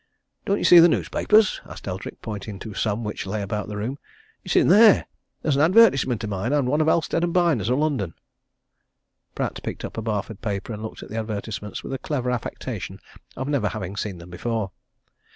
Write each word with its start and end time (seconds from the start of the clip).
"Don't 0.45 0.57
you 0.57 0.63
see 0.63 0.79
the 0.79 0.87
newspapers?" 0.89 1.61
asked 1.63 1.87
Eldrick, 1.87 2.23
pointing 2.23 2.57
to 2.57 2.73
some 2.73 3.03
which 3.03 3.27
lay 3.27 3.43
about 3.43 3.67
the 3.67 3.77
room. 3.77 3.99
"It's 4.43 4.55
in 4.55 4.67
there 4.67 5.05
there's 5.43 5.55
an 5.55 5.61
advertisement 5.61 6.23
of 6.23 6.29
mine, 6.31 6.53
and 6.53 6.67
one 6.67 6.81
of 6.81 6.87
Halstead 6.87 7.31
& 7.33 7.33
Byner's, 7.33 7.69
of 7.69 7.77
London." 7.77 8.15
Pratt 9.35 9.61
picked 9.61 9.85
up 9.85 9.99
a 9.99 10.01
Barford 10.01 10.41
paper 10.41 10.73
and 10.73 10.81
looked 10.81 11.03
at 11.03 11.09
the 11.09 11.19
advertisements 11.19 11.83
with 11.83 11.93
a 11.93 11.99
clever 11.99 12.31
affectation 12.31 12.99
of 13.37 13.45
having 13.47 13.51
never 13.63 13.95
seen 13.95 14.17
them 14.17 14.31
before. 14.31 14.71